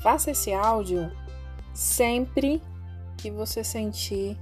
Faça 0.00 0.30
esse 0.30 0.52
áudio 0.52 1.10
sempre 1.74 2.62
que 3.18 3.30
você 3.30 3.62
sentir 3.62 4.38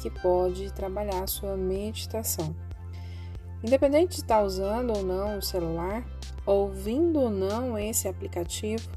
que 0.00 0.10
pode 0.10 0.72
trabalhar 0.72 1.22
a 1.22 1.26
sua 1.28 1.56
meditação. 1.56 2.54
Independente 3.62 4.16
de 4.16 4.22
estar 4.22 4.42
usando 4.42 4.96
ou 4.96 5.04
não 5.04 5.38
o 5.38 5.42
celular, 5.42 6.04
ouvindo 6.44 7.20
ou 7.20 7.30
não 7.30 7.78
esse 7.78 8.08
aplicativo, 8.08 8.88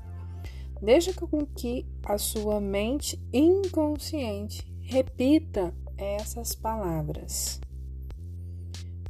deixa 0.81 1.13
com 1.13 1.45
que 1.45 1.85
a 2.05 2.17
sua 2.17 2.59
mente 2.59 3.21
inconsciente 3.31 4.65
repita 4.81 5.73
essas 5.97 6.55
palavras. 6.55 7.59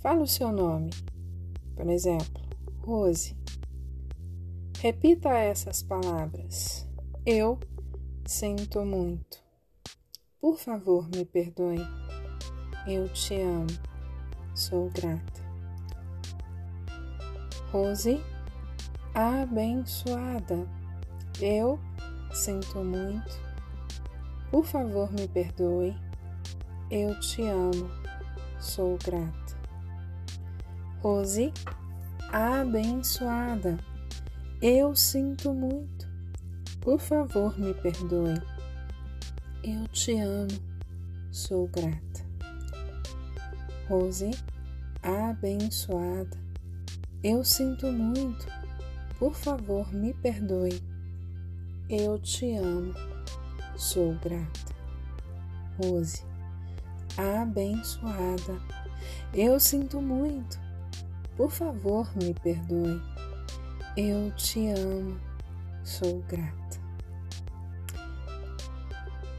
Fala 0.01 0.23
o 0.23 0.27
seu 0.27 0.51
nome. 0.51 0.89
Por 1.75 1.87
exemplo, 1.89 2.41
Rose. 2.81 3.42
Repita 4.83 5.29
essas 5.29 5.81
palavras. 5.81 6.85
Eu 7.25 7.57
sinto 8.25 8.83
muito. 8.83 9.41
Por 10.41 10.59
favor, 10.59 11.07
me 11.07 11.23
perdoe. 11.23 11.79
Eu 12.85 13.07
te 13.07 13.33
amo. 13.33 13.65
Sou 14.53 14.89
grata. 14.89 15.41
Rose, 17.71 18.21
abençoada. 19.15 20.67
Eu 21.39 21.79
sinto 22.33 22.83
muito. 22.83 23.31
Por 24.51 24.65
favor, 24.65 25.09
me 25.13 25.29
perdoe. 25.29 25.95
Eu 26.91 27.17
te 27.21 27.41
amo. 27.43 27.89
Sou 28.59 28.97
grata. 28.97 29.57
Rose, 31.01 31.53
abençoada. 32.33 33.92
Eu 34.65 34.95
sinto 34.95 35.53
muito. 35.53 36.07
Por 36.79 36.97
favor, 36.97 37.59
me 37.59 37.73
perdoe. 37.73 38.41
Eu 39.61 39.85
te 39.89 40.17
amo. 40.17 40.57
Sou 41.33 41.67
grata. 41.67 42.25
Rose, 43.89 44.31
abençoada. 45.01 46.37
Eu 47.21 47.43
sinto 47.43 47.91
muito. 47.91 48.47
Por 49.19 49.35
favor, 49.35 49.93
me 49.93 50.13
perdoe. 50.13 50.81
Eu 51.89 52.17
te 52.19 52.55
amo. 52.55 52.93
Sou 53.75 54.13
grata. 54.13 54.73
Rose, 55.77 56.23
abençoada. 57.17 58.61
Eu 59.33 59.59
sinto 59.59 60.01
muito. 60.01 60.57
Por 61.35 61.51
favor, 61.51 62.09
me 62.15 62.33
perdoe. 62.33 63.12
Eu 63.95 64.31
te 64.31 64.69
amo, 64.69 65.19
sou 65.83 66.23
grata. 66.23 66.81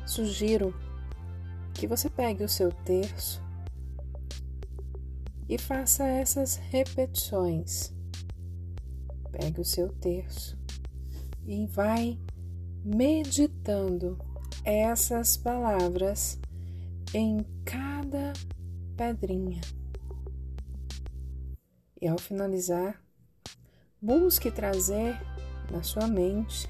Sugiro 0.06 0.72
que 1.74 1.88
você 1.88 2.08
pegue 2.08 2.44
o 2.44 2.48
seu 2.48 2.70
terço 2.70 3.42
e 5.48 5.58
faça 5.58 6.06
essas 6.06 6.54
repetições. 6.54 7.92
Pegue 9.32 9.60
o 9.60 9.64
seu 9.64 9.88
terço 9.88 10.56
e 11.44 11.66
vai 11.66 12.16
meditando 12.84 14.16
essas 14.64 15.36
palavras 15.36 16.38
em 17.12 17.44
cada 17.64 18.32
pedrinha. 18.96 19.62
E 22.00 22.06
ao 22.06 22.18
finalizar, 22.18 23.03
busque 24.04 24.50
trazer 24.50 25.18
na 25.70 25.82
sua 25.82 26.06
mente 26.06 26.68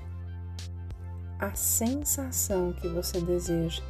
a 1.36 1.52
sensação 1.56 2.72
que 2.72 2.86
você 2.86 3.20
deseja. 3.20 3.82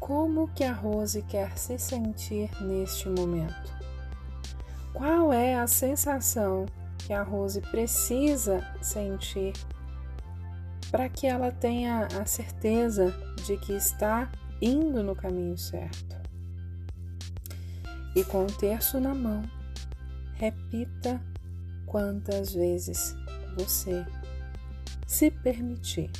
Como 0.00 0.48
que 0.48 0.64
a 0.64 0.72
Rose 0.72 1.22
quer 1.22 1.56
se 1.56 1.78
sentir 1.78 2.50
neste 2.60 3.08
momento? 3.08 3.72
Qual 4.92 5.32
é 5.32 5.54
a 5.54 5.68
sensação 5.68 6.66
que 6.98 7.12
a 7.12 7.22
Rose 7.22 7.60
precisa 7.60 8.60
sentir 8.82 9.52
para 10.90 11.08
que 11.08 11.28
ela 11.28 11.52
tenha 11.52 12.08
a 12.20 12.26
certeza 12.26 13.14
de 13.46 13.56
que 13.56 13.72
está 13.72 14.28
indo 14.60 15.00
no 15.00 15.14
caminho 15.14 15.56
certo? 15.56 16.16
E 18.16 18.24
com 18.24 18.46
o 18.46 18.52
terço 18.52 18.98
na 18.98 19.14
mão, 19.14 19.42
Repita 20.36 21.18
quantas 21.86 22.52
vezes 22.52 23.16
você 23.56 24.04
se 25.06 25.30
permitir. 25.30 26.10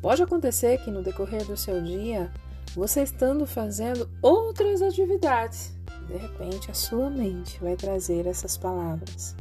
Pode 0.00 0.22
acontecer 0.22 0.78
que 0.78 0.90
no 0.90 1.02
decorrer 1.02 1.44
do 1.46 1.56
seu 1.56 1.82
dia, 1.82 2.32
você 2.74 3.02
estando 3.02 3.46
fazendo 3.46 4.08
outras 4.20 4.82
atividades, 4.82 5.74
de 6.06 6.16
repente 6.16 6.70
a 6.70 6.74
sua 6.74 7.10
mente 7.10 7.60
vai 7.60 7.76
trazer 7.76 8.26
essas 8.26 8.56
palavras. 8.56 9.36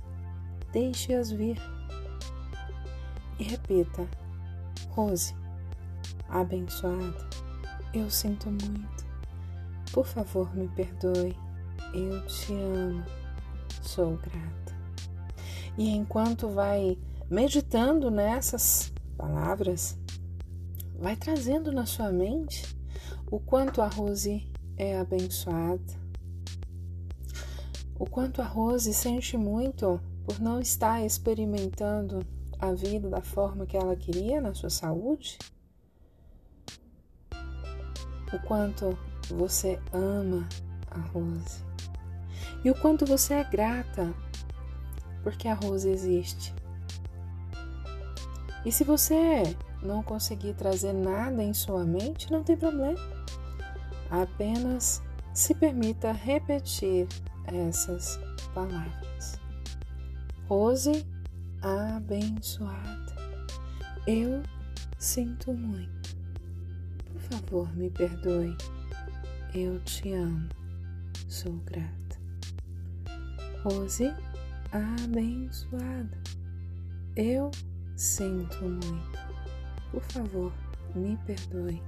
Deixe-as 0.71 1.31
vir. 1.31 1.61
E 3.39 3.43
repita: 3.43 4.07
Rose, 4.89 5.35
abençoada, 6.29 7.29
eu 7.93 8.09
sinto 8.09 8.49
muito. 8.49 9.05
Por 9.91 10.05
favor, 10.05 10.53
me 10.55 10.67
perdoe. 10.69 11.37
Eu 11.93 12.25
te 12.27 12.53
amo 12.53 13.03
sou 13.85 14.17
grata. 14.17 14.74
E 15.77 15.89
enquanto 15.89 16.47
vai 16.47 16.97
meditando 17.29 18.09
nessas 18.09 18.93
palavras, 19.17 19.97
vai 20.97 21.15
trazendo 21.15 21.71
na 21.71 21.85
sua 21.85 22.11
mente 22.11 22.75
o 23.29 23.39
quanto 23.39 23.81
a 23.81 23.87
Rose 23.87 24.49
é 24.77 24.97
abençoada, 24.97 26.05
o 27.97 28.05
quanto 28.05 28.41
a 28.41 28.45
Rose 28.45 28.93
sente 28.93 29.37
muito 29.37 29.99
por 30.25 30.39
não 30.39 30.59
estar 30.59 31.05
experimentando 31.05 32.25
a 32.59 32.73
vida 32.73 33.09
da 33.09 33.21
forma 33.21 33.65
que 33.65 33.75
ela 33.75 33.95
queria 33.95 34.39
na 34.39 34.53
sua 34.53 34.69
saúde, 34.69 35.37
o 38.33 38.39
quanto 38.47 38.97
você 39.29 39.79
ama 39.93 40.47
a 40.89 40.99
Rose 40.99 41.63
e 42.63 42.69
o 42.69 42.75
quanto 42.75 43.05
você 43.05 43.35
é 43.35 43.43
grata 43.43 44.13
porque 45.25 45.47
a 45.47 45.55
Rose 45.55 45.89
existe. 45.89 46.53
E 48.63 48.71
se 48.71 48.83
você 48.83 49.41
não 49.81 50.03
conseguir 50.03 50.53
trazer 50.53 50.93
nada 50.93 51.43
em 51.43 51.51
sua 51.51 51.83
mente, 51.83 52.31
não 52.31 52.43
tem 52.43 52.55
problema. 52.55 52.99
Apenas 54.11 55.01
se 55.33 55.55
permita 55.55 56.11
repetir 56.11 57.07
essas 57.47 58.19
palavras. 58.53 59.39
Rose 60.47 61.03
abençoada. 61.59 63.15
Eu 64.05 64.43
sinto 64.99 65.51
muito. 65.55 66.15
Por 67.11 67.21
favor, 67.21 67.75
me 67.75 67.89
perdoe. 67.89 68.55
Eu 69.55 69.79
te 69.79 70.13
amo. 70.13 70.47
Sou 71.27 71.53
grata. 71.65 72.19
Rose 73.63 74.13
abençoada. 74.75 76.17
Eu 77.15 77.51
sinto 77.95 78.63
muito. 78.63 79.19
Por 79.91 80.03
favor, 80.03 80.53
me 80.93 81.17
perdoe. 81.25 81.81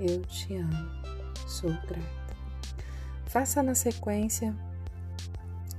Eu 0.00 0.22
te 0.22 0.56
amo. 0.56 0.90
Sou 1.46 1.70
grata. 1.70 2.36
Faça 3.26 3.62
na 3.62 3.74
sequência 3.74 4.54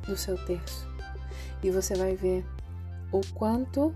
do 0.05 0.15
seu 0.15 0.37
terço 0.45 0.87
e 1.63 1.71
você 1.71 1.95
vai 1.95 2.15
ver 2.15 2.45
o 3.11 3.21
quanto 3.33 3.93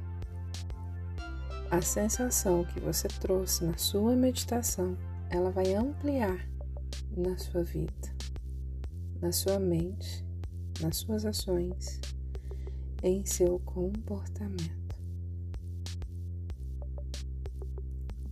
a 1.72 1.82
sensação 1.82 2.64
que 2.66 2.80
você 2.80 3.08
trouxe 3.08 3.64
na 3.64 3.78
sua 3.78 4.16
meditação 4.16 4.98
ela 5.30 5.50
vai 5.50 5.74
ampliar 5.74 6.48
na 7.16 7.38
sua 7.38 7.64
vida, 7.64 8.14
na 9.22 9.32
sua 9.32 9.60
mente 9.60 10.24
nas 10.82 10.98
suas 10.98 11.26
ações, 11.26 12.00
em 13.04 13.26
seu 13.26 13.60
comportamento. 13.60 14.96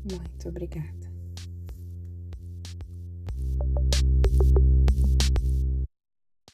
Muito 0.10 0.50
obrigada. 0.50 1.11